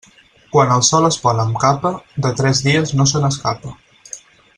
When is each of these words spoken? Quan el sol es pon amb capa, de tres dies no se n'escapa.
Quan 0.53 0.71
el 0.75 0.79
sol 0.87 1.05
es 1.09 1.17
pon 1.25 1.41
amb 1.43 1.59
capa, 1.65 1.91
de 2.27 2.31
tres 2.39 2.63
dies 2.69 2.95
no 3.01 3.07
se 3.13 3.21
n'escapa. 3.27 3.75